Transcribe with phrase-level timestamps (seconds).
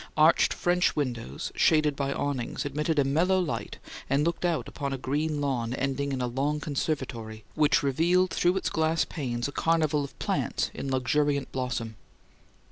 [0.17, 3.77] Arched French windows, shaded by awnings, admitted a mellow light
[4.09, 8.57] and looked out upon a green lawn ending in a long conservatory, which revealed through
[8.57, 11.97] its glass panes a carnival of plants in luxuriant blossom.